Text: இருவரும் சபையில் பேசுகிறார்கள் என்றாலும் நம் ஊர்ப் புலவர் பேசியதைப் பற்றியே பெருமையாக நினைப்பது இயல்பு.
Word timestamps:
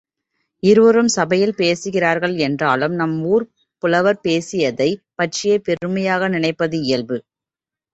இருவரும் 0.63 1.07
சபையில் 1.07 1.53
பேசுகிறார்கள் 1.53 2.35
என்றாலும் 2.39 2.95
நம் 2.95 3.15
ஊர்ப் 3.25 3.53
புலவர் 3.83 4.21
பேசியதைப் 4.23 5.03
பற்றியே 5.15 5.57
பெருமையாக 5.61 6.29
நினைப்பது 6.29 6.79
இயல்பு. 6.81 7.19